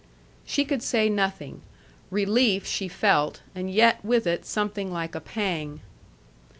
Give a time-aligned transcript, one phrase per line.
[0.47, 1.61] She could say nothing.
[2.09, 5.81] Relief she felt, and yet with it something like a pang.